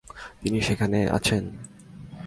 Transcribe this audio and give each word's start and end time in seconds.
তিনি 0.41 0.59
সেখানে 0.61 0.99
আছেন? 1.09 1.43